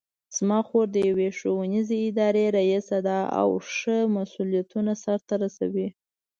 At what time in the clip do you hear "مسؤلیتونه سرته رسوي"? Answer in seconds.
4.17-5.87